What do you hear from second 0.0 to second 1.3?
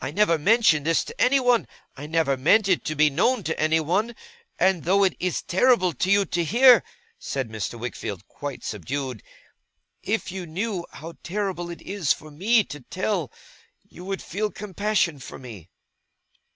I never mentioned this to